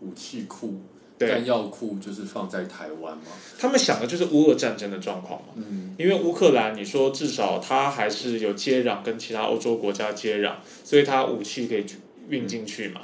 [0.00, 0.80] 武器库。
[1.18, 3.24] 弹药库就是放在台湾嘛？
[3.58, 5.48] 他们想的就是乌俄战争的状况嘛。
[5.56, 11.84] 嗯，因为乌克兰，你说至少它还是有接壤，跟其他欧洲国家接壤，所以它武器可以
[12.28, 13.02] 运进去嘛。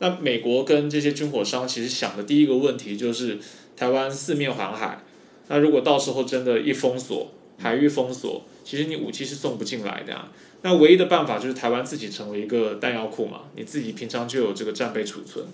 [0.00, 3.38] 那美国跟这些军火商其实想的第一个问题就是
[3.76, 5.02] 台湾四面环海，
[5.48, 10.30] 那如果到时候真的一封锁，海域封锁，其实你武器是送不进来的啊。
[10.62, 15.44] 那唯一的办法就是台湾自己成为一个弹药库嘛，你自己平常就有这个战备储存。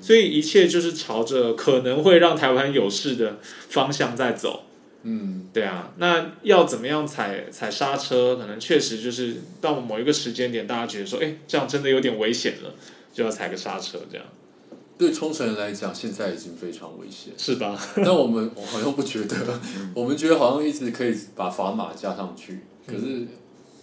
[0.00, 4.64] 所以一切就是朝着可能会让台湾有事的方向在走。
[5.02, 8.36] 嗯，对啊，那要怎么样踩踩刹车？
[8.36, 12.72] 可能确实就是到某一个时间点，大家觉得说，哎，这样真的有点危险了，
[13.12, 13.98] 就要踩个刹车。
[14.10, 14.24] 这样
[14.96, 17.76] 对冲绳人来讲，现在已经非常危险，是吧？
[18.04, 19.36] 但我们我好像不觉得，
[19.94, 23.26] 我们觉得好像一直可以把砝码加上去，可是。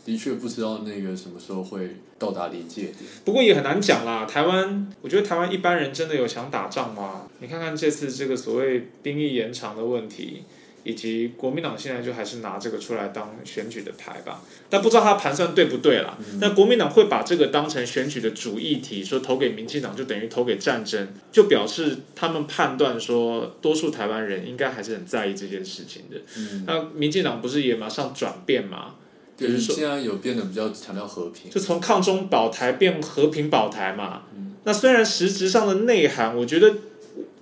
[0.10, 4.26] 的确不知道那个什么时候会到达临界点，不过也很难讲啦。
[4.26, 7.28] 台湾，我觉得台湾一般人真的有想打仗吗？
[7.40, 10.42] 你看看这次这个所谓兵役延长的问题，
[10.84, 16.18] 以及国民党现在就还是拿这个出来当选举的牌吧，但不知道他盘算对不对啦。
[16.42, 26.18] 那国民党会把这个当成选举的主议题，说投给民进党就等于投给战争，就表示他们判断说多数台湾人应该还是很在意这件事情的。
[26.36, 28.96] 嗯那民进党不是也马上转变吗？
[29.40, 34.24] 就是现在有变得比较强调和平，就从抗中保台变和平保台嘛。
[34.66, 36.76] 那虽然实质上的内涵，我觉得。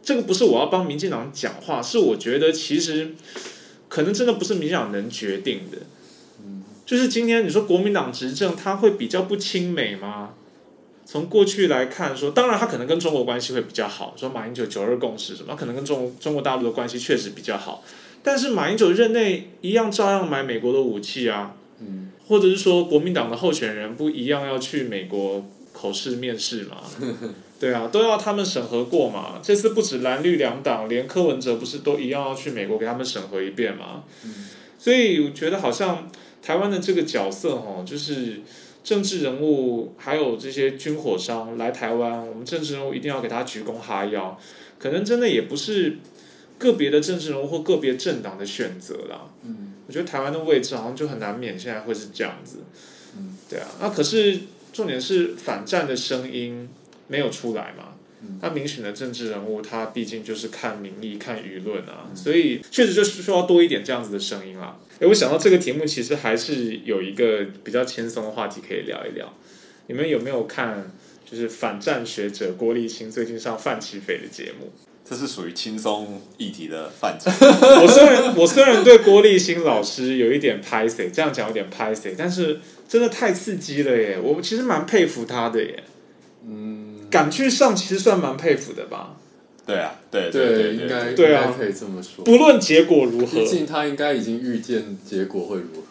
[0.03, 3.13] 这个不是我要帮民进党讲话，是我觉得其实
[3.89, 5.79] 可能真的不是民进党能决定的。
[6.39, 10.29] 嗯，就是今天你说国民党执政，他会比较不亲美吗？
[11.05, 17.83] 从过去来看，说当然他可能跟中国关系会比较好，说马英九九二共识什么，可能跟中中国大陆的关系确实比较好。
[18.23, 26.77] 但是马英九任内一样照样买美国的武器啊，嗯，或者是说国民党的候选人不一样要去美国口试面试嘛？
[27.59, 29.39] 对啊，都要他们审核过嘛。
[29.41, 34.03] 这次不止蓝绿两党，连柯文哲不是都一样要去美国给他们审核一遍嘛？
[34.77, 36.07] 所以我觉得好像
[36.43, 38.41] 台湾的这个角色哈，就是
[38.83, 44.39] 政治人物还有这些军火商来台湾，我们政治人物一定要给他鞠躬哈腰。
[44.77, 45.97] 可能真的也不是
[46.59, 49.31] 个别的政治人物或个别政党的选择啦。
[49.43, 52.60] 嗯，我觉得台湾的位置好像就很难免现在会是这样子。
[53.17, 54.39] 嗯，对啊，那可是
[54.71, 56.69] 重点是反战的声音。
[57.10, 57.95] 没有出来嘛？
[58.41, 64.78] 他民选的政治人物，他毕竟就是看民意、看舆论啊，所以确实就是需要多一点这样子的声音啦。
[65.00, 69.34] 哎，我想到这个题目，其实还是有一个比较轻松的话题可以聊一聊。
[69.88, 70.91] 你们有没有看？
[71.30, 74.69] 就是反战学者郭立新最近上范奇斐的节目？
[75.10, 77.32] 这是属于轻松议题的范畴。
[77.82, 84.20] 我虽然我虽然对郭立新老师有一点拍 C，这样讲有点拍 C，但是真的太刺激了耶！
[84.22, 85.84] 我其实蛮佩服他的耶。
[86.46, 87.08] 嗯。
[87.10, 89.15] 敢去上，其实算蛮佩服的吧。
[89.65, 92.26] 对啊，对对，应该对啊，可以这么说。
[92.26, 95.82] 不论结果如何，毕竟他应该已经预见结果会如何。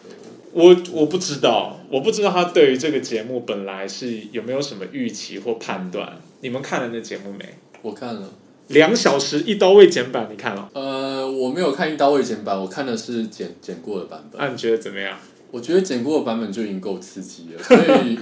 [0.51, 6.19] 我我不知道，我不知道他对于这个节目本来是有没有什么预期或判断。
[6.41, 7.57] 你们看了那节目没？
[7.81, 8.33] 我看了
[8.67, 10.69] 两小时一刀未剪版，你看了？
[10.73, 14.39] 呃，我没有看一刀未剪版，我看的是剪剪过的版本。
[14.41, 15.17] 那你觉得怎么样？
[15.51, 18.17] 我觉得剪过的版本就已经够刺激了，所以。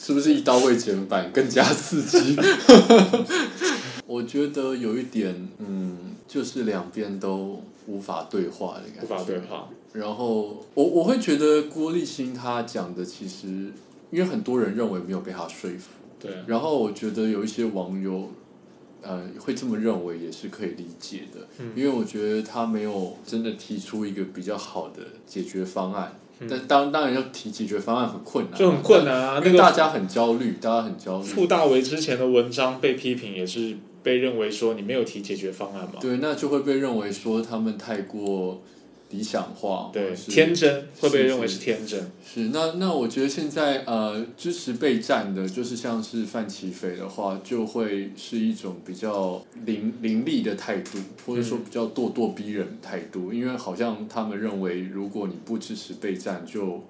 [0.00, 2.36] 是不是一刀未剪版更加刺激？
[4.06, 9.12] 我觉得有一点，嗯，就是两边都无法对话的感觉。
[9.12, 9.68] 无法对话。
[9.92, 13.48] 然后我我会觉得郭立新他讲的其实，
[14.12, 15.88] 因为很多人认为没有被他说服。
[16.20, 16.30] 对。
[16.46, 18.30] 然后我觉得有一些网友，
[19.02, 21.46] 呃，会这么认为也是可以理解的。
[21.58, 21.72] 嗯。
[21.74, 26.18] 因为我觉得他没有真的提出一个比较好的解决方案。
[26.48, 29.42] 但当当然要提解决方案很困难，就很困难啊！
[29.44, 31.24] 那个大家很焦虑，大家很焦虑。
[31.24, 35.94] 傅大为之前的文章被批评，也是被认为说你没有提解决方案嘛？
[36.00, 38.62] 对，那就会被认为说他们太过。
[39.10, 42.10] 理想化，对天真会被认为是天真。
[42.22, 53.32] 是那那我觉得现在呃支持备战的，就是像是范奇斐的话，就会是一种比较凌凌厉的态度，或者说比较咄咄逼人的态度。
[53.32, 56.84] 因为好像他们认为，如果你不支持备战，就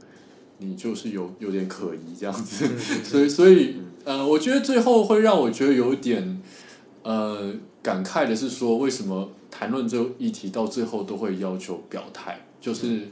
[0.59, 2.67] 你就是有有点可疑这样子。
[3.05, 6.43] 所以所以呃，我觉得最后会让我觉得有点
[7.05, 9.31] 呃感慨的是说，为什么？
[9.51, 13.09] 谈论这个议题到最后都会要求表态，就是，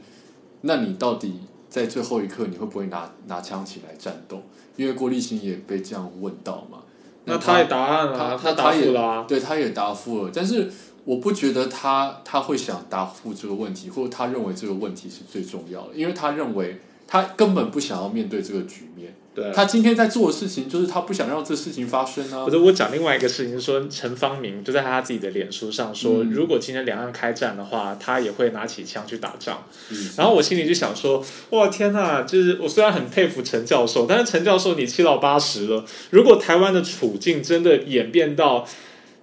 [0.61, 4.41] 那你到底在最后一刻你会不会拿拿枪起来战斗？
[4.75, 6.79] 因为郭立新也被这样问到嘛，
[7.25, 10.71] 那他也答案了，他答复了，对，他也答复了，但是
[11.03, 19.15] 我不觉得他他会想答复这个问题，或者他认为这个问题是最重要的，因为他认为他根本不想要面对这个局面。
[19.33, 22.43] 对他今天在做的事情，就是他不想让这事情发生啊。
[22.43, 29.63] 或者我讲另外一个事情，说陈方明就在他自己的脸书上说，如果今天两岸开战的话，他也会拿起枪去打仗。
[29.91, 38.67] 嗯然后我心里就想说，哇天呐，就是我虽然很佩服陈教授，但是陈教授你七老八十了，如果台湾的处境真的演变到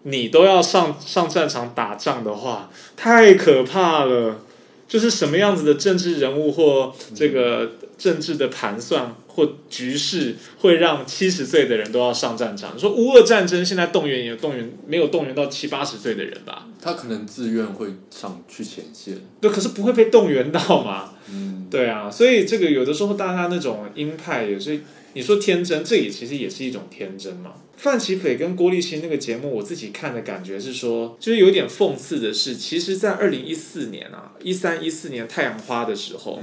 [0.05, 4.44] 你都要上上战场打仗的话，太可怕了。
[4.87, 12.79] 就是什么样子的政治人物或这个政治的盘算或局势，会让七十岁的人都要上战场？
[12.79, 16.67] 说乌俄战争现在动员也动员没有动员到七八十岁的人吧？
[16.81, 21.15] 他可能自愿会上去前线，对，可是不会被动员到嘛？
[21.31, 24.81] 嗯，对啊，所以这个有的时候大家那种鹰派也是。
[25.15, 27.55] 你说天真，这也其实也是一种天真嘛。
[27.77, 36.41] 范奇斐跟郭立新那个节目，我自己看的感觉是说，就是有点讽刺的是，其实，在二零一四年啊，一三一四年太阳花的时候，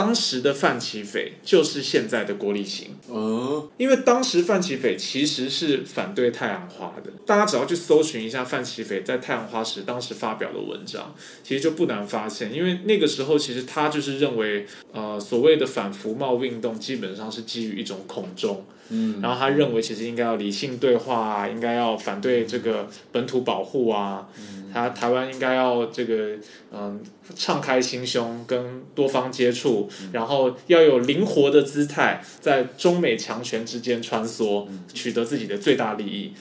[0.00, 2.96] 当时的范奇斐就是现在的郭立行。
[3.06, 18.64] 哦，因为当时范奇斐其实是反对太阳花的，大家只要去搜寻一下范奇斐在太阳花时当时发表的文章，其实就不难发现，因为那个时候其实他就是认为，呃，所谓的反服贸运动基本上是基于一种恐中。
[18.92, 24.28] 嗯，然后他认为其实应该要理性对话啊，应该要反对这个本土保护啊，
[24.72, 26.36] 他台湾应该要这个
[26.72, 27.00] 嗯
[27.34, 36.32] 敞开心胸跟多方接触，然后要有灵活的姿态，在中美强权之间穿梭，取得自己的最大利益。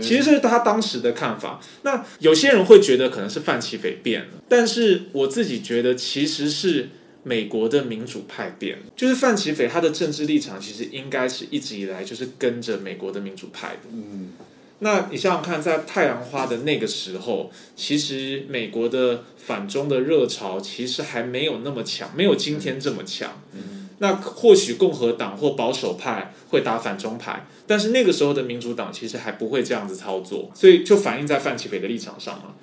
[0.00, 1.60] 其实这是他当时的看法。
[1.82, 6.88] 那有些人会觉得可能是范奇斐变了，但是我自己觉得其实是。
[7.24, 13.80] 美国的民主派变了，就是范奇斐他的政治立场其实应该是一直以来就是跟着美国的民主派的。
[13.92, 14.30] 嗯，
[14.80, 23.42] 那你想想看，在太阳花的那个时候，其实美国的反中的热潮其实还没有那么强，没有今天这么强。
[23.52, 32.54] 嗯，那或许共和党或保守派会打反中牌，但是那个时候的民主党其实还不会这样子操作，所以就反映在范奇斐的立场上嘛。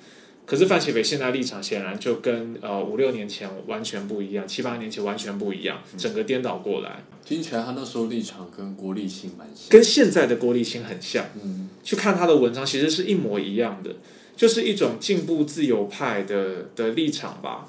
[0.46, 7.04] 可是范奇斐现在立场显然就跟呃五六年前完全不一样，七八年前完全不一样，整个颠倒过来。
[7.24, 11.26] 听起来他那时候立场跟郭立新蛮像，跟现在的郭立新很像。
[11.42, 13.96] 嗯，去看他的文章，其实是一模一样的，
[14.36, 17.66] 就是一种进步自由派的的立场吧。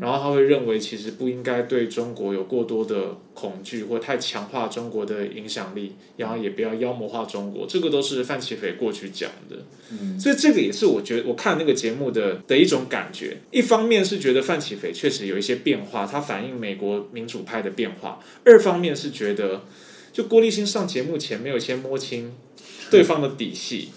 [0.00, 7.66] 然后他会认为，其实不应该对中国有过多的恐惧，或太强化中国的影响力，然后也不要妖魔化中国。
[7.66, 9.56] 这个都是范奇斐过去讲的，
[10.18, 13.38] 所以这个也是我觉得我看那个节目的的一种感觉。
[13.50, 19.62] 一方面是觉得范奇斐确实有一些变化，它反映美国民主派的变化；二方面是觉得，
[20.12, 22.34] 就郭立新上节目前没有先摸清
[22.90, 23.88] 对方的底细。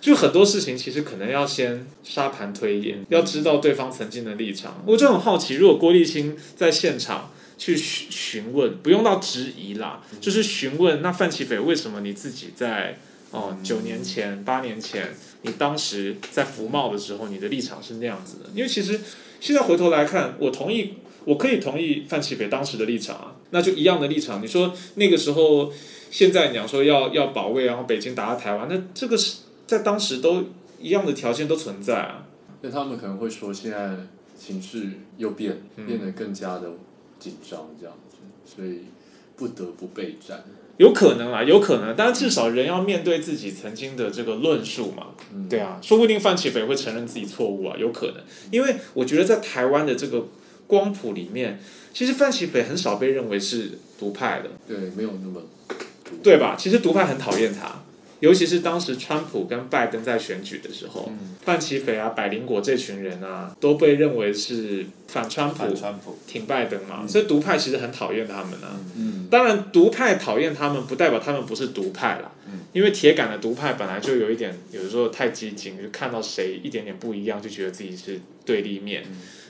[0.00, 4.82] 就很多事情，其实可能要先沙盘推演，要知道对方曾经的立场。
[4.86, 12.98] 我就很好奇，如果郭立新在现场去询询问，不用到质疑啦，就是询问那范奇斐为什么你自己在
[13.32, 18.50] 哦九年前、八年前，你当时在服贸的时候，你的立场是那样子的？
[18.54, 19.00] 因为其实
[19.40, 20.94] 现在回头来看，我同意，
[21.24, 24.40] 我可以同意范奇斐当时的立场啊，那就一样的立场。
[24.40, 25.72] 你说那个时候，
[26.12, 29.38] 现在你要说要要保卫，然后北京打到台湾，那这个是。
[29.66, 30.44] 在当时都
[30.80, 32.26] 一样的条件都存在啊，
[32.62, 33.96] 那他们可能会说现在
[34.38, 36.70] 情势又变，变得更加的
[37.18, 38.82] 紧张这样子，所以
[39.36, 40.44] 不得不备战。
[40.76, 45.06] 有可能啊，有可能，但是至少人要面对自己曾经的这个论述嘛，
[45.48, 48.16] 对啊，说不定范启斐会承认自己错误啊，有可能，
[48.50, 50.26] 因为我觉得在台湾的这个
[50.66, 51.58] 光谱里面，
[51.94, 55.40] 其实范启斐很少被认为是独派的，对，没有那么，
[56.22, 56.54] 对吧？
[56.58, 57.82] 其实独派很讨厌他。
[58.20, 61.10] 尤其是当时川普跟拜登在选举的时候，
[61.42, 65.64] 范奇斐啊、百灵果这群人啊，都被认为是反川普、
[66.26, 68.80] 挺拜登嘛，所以独派其实很讨厌他们啊。
[69.30, 72.32] 当然，独派讨厌他们，不代表他们不是独派啦。
[72.72, 79.02] 因为铁杆的独派本来就有一点，有的时候太激进，就看到谁一点点不一样，就觉得自己是对立面。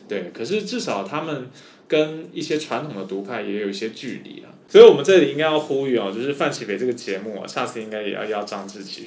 [0.08, 1.48] 对，可是至少他们
[1.88, 4.50] 跟一些传统的独派也有一些距离啊。
[4.68, 9.06] 所以我们这里应该要呼吁哦，就是范启北这个节目啊，下次应该也要邀张志奇。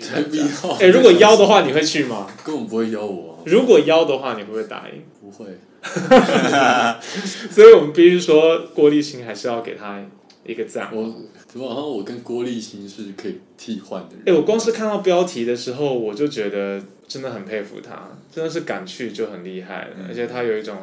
[0.79, 2.27] 哎，如果邀的话，你会去吗？
[2.45, 3.43] 根本不会邀我。
[3.45, 5.03] 如果邀的话，你会不会答应？
[5.19, 5.45] 不会。
[7.51, 10.01] 所以我们必须说，郭立新还是要给他
[10.45, 10.89] 一个赞。
[10.93, 11.13] 我
[11.45, 14.23] 怎么好像我跟郭立新是可以替换的人？
[14.27, 20.77] 哎，我光是看到标题的时候，我就觉得真的很佩服他，真的是敢去就很厉害了，而且他有一种。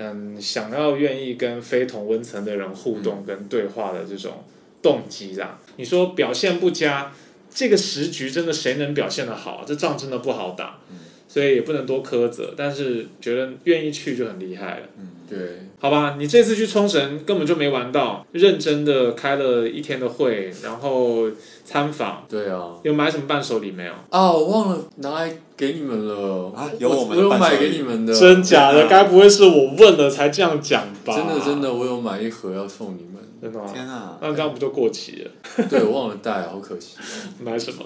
[0.00, 4.44] 嗯，想要愿意跟非同温层的人互动跟对话的这种
[4.80, 7.12] 动机啦，你说表现不佳，
[7.50, 9.64] 这个时局真的谁能表现的好？
[9.66, 10.78] 这仗真的不好打，
[11.26, 12.54] 所以也不能多苛责。
[12.56, 14.86] 但是觉得愿意去就很厉害了。
[14.98, 15.38] 嗯，对，
[15.80, 21.28] 好吧，你这次去冲绳根本就没玩到，认真的开了一天的会，然后
[21.68, 22.24] 参访。
[22.28, 23.92] 对啊，有买什么伴手礼没有？
[24.10, 25.30] 啊，我忘了拿来。
[25.58, 26.70] 给你们了啊！
[26.78, 28.86] 有我们我有买给你们的，真假的？
[28.86, 31.12] 该不会是我问了才这样讲吧？
[31.16, 33.64] 真的真的，我有买一盒要送你们，真的吗？
[33.74, 34.16] 天啊！
[34.20, 35.64] 那这样不就过期了？
[35.68, 36.96] 对，我忘了带，好可惜。
[37.42, 37.84] 买什么？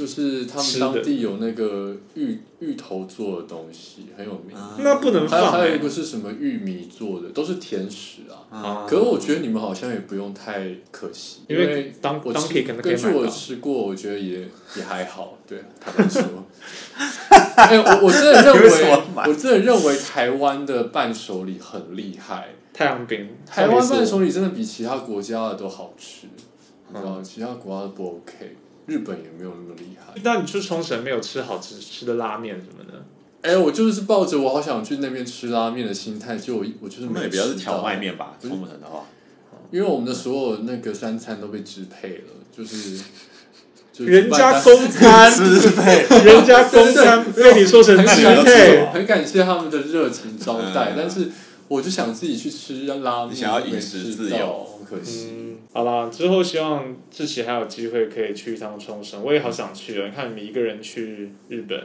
[0.00, 4.56] 就是他们当地有那个芋芋头做的东西，很有名。
[4.78, 5.52] 那不能放。
[5.52, 8.86] 还有一个是什么玉米做的，都是甜食啊。
[8.88, 15.36] 可是我觉得你们好像也不用太可惜，因为当我吃，根据我吃过，我觉得也也还好。
[15.46, 16.22] 对，他们说。
[17.56, 22.48] 哎，我我真的认为，我真的认为台湾的伴手礼很厉害。
[22.72, 26.26] 太阳饼，台湾伴手礼真的比其他国家的都好吃。
[26.88, 28.56] 你知道，其他国家都不 OK。
[28.86, 30.12] 日本也没有那么厉害。
[30.22, 33.04] 那你去冲绳没有吃好吃吃的拉面什么的？
[33.42, 39.06] 哎，我就是抱着我好想去那边吃拉面的心态，就我我就是那也比较是荞麦面吧，冲绳的话，
[39.70, 42.24] 因为我们的所有那个三餐都被支配了，
[42.54, 43.02] 就是
[44.04, 48.04] 人家公餐支配，人家公餐 被你说成支
[48.44, 51.30] 配，很感谢他们的热情招待，但是
[51.70, 55.56] 我就想自己去吃拉面，想要饮食自由，可惜。
[55.72, 60.06] 好啦，之后希望志奇还有机会可以去一趟冲绳，我也好想去啊！
[60.06, 61.80] 你看你一个人去日本。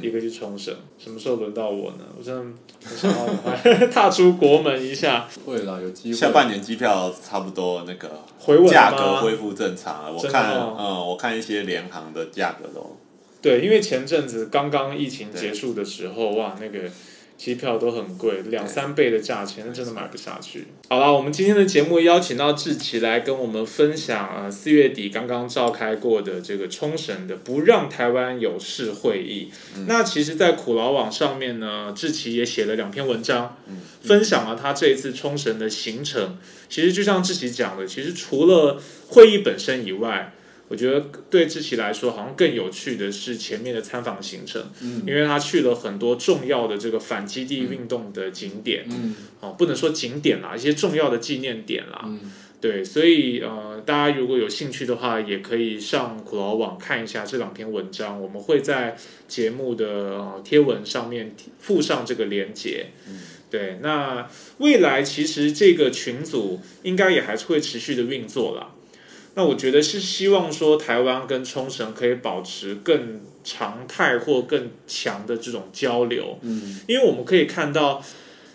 [0.00, 2.06] 一个去冲绳，什么时候轮到我呢？
[2.18, 2.42] 我真的
[2.82, 5.28] 很想要快踏出国门一下。
[5.44, 6.16] 会啦，有机会。
[6.16, 10.12] 下半年机票差不多那个回价格恢复正常了。
[10.14, 12.96] 我看，嗯，我看一些联航的价格都。
[13.42, 16.88] 对，因为前阵子刚刚疫情结束的时候，哇，那个。
[17.36, 20.66] 机票都很贵，两三倍的价钱，那真的买不下去。
[20.88, 29.50] 好了，我们今天的节目邀请到志奇来跟我们分享啊，四月底刚刚召开过的这个冲绳的不让台湾有事会议。
[29.86, 33.56] 那其实，在苦劳网上面呢，志奇也写了两篇文章，
[34.02, 36.38] 分享了他这一次冲绳的行程。
[36.68, 40.32] 其实就像志奇讲的，其实除了会议本身以外，
[40.74, 58.96] 我觉得对志奇来说，好像更有趣的是前面的参访行程，嗯，因为他去了很多重要的这个反基地运动的景点，嗯，哦，不能说景点啦，一些重要的纪念点啦，嗯，对，所以呃，大家如果有兴趣的话，也可以上苦劳网看一下这两篇文章，我们会在
[59.28, 68.74] 节目的贴文上面附上这个连接，嗯，对，那未来其实这个群组应该也还是会持续的运作了。
[69.34, 78.02] 那我觉得是希望说台湾跟冲绳可以保持更常态或更强的这种交流，嗯，因为我们可以看到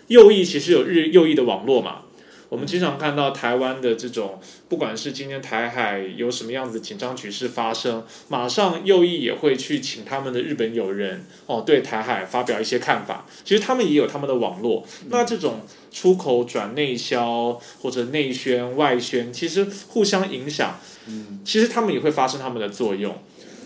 [0.08, 2.02] 右翼其实有日右翼的网络嘛。
[2.50, 13.24] 我们经常看到台湾的这种，不管是今天台海有什么样子紧张局势发生，马上右翼也会去请他们的日本友人哦，对台海发表一些看法。
[13.44, 15.60] 其实他们也有他们的网络，那这种
[15.92, 20.78] 出口转内销或者内宣外宣，其实互相影响。
[21.06, 23.16] 嗯，其实他们也会发生他们的作用。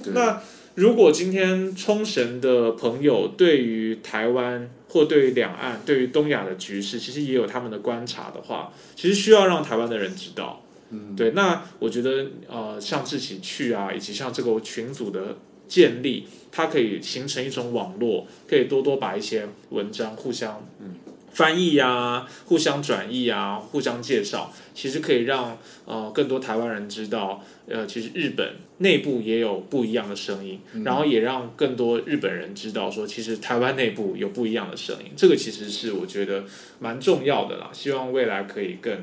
[0.08, 0.42] 那
[0.74, 10.62] 如果今天冲绳的朋友对于台湾，或对于两岸、对于东亚的局势，其实也有他们的观察的话，其实需要让台湾的人知道。
[10.90, 11.32] 嗯，对。
[11.32, 15.36] 那我觉得，呃，像自己去啊，以及像这个群组的
[15.66, 20.94] 建立，它可以形成一种网络，可以多多把一些文章互相嗯
[21.34, 27.44] 翻译呀，互相转译啊，互相介绍，其实可以让呃更多台湾人知道。
[27.66, 35.12] 呃，其实日本内部也有不一样的声音，然后也让更多日本人知道说，其实台湾内部有不一样的声音。
[35.16, 36.44] 这个其实是我觉得
[36.78, 37.70] 蛮重要的啦。
[37.72, 38.94] 希望未来可以更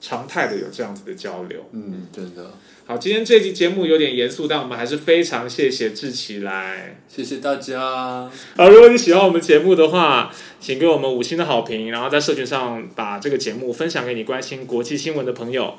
[0.00, 1.68] 常态的有这样子的交流。
[1.72, 2.52] 嗯，真的。
[2.88, 8.30] 好，今天这期节目有点严肃，但我们还是非常谢谢志奇来，谢谢大家。
[8.56, 15.74] 好，如果你喜欢我们节目的话，请给我们五星的好评，然后在社群上把这个节目分享给你关心国际新闻的朋友。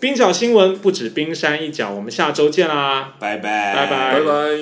[0.00, 3.14] 冰角新闻不止冰山一角，我们下周见啦！
[3.20, 4.60] 拜拜拜拜拜拜。